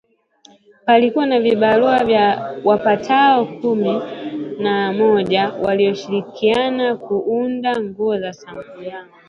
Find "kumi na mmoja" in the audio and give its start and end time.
3.45-5.51